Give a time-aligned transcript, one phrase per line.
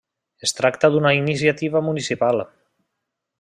[0.45, 2.45] Es tracta d'una iniciativa municipal.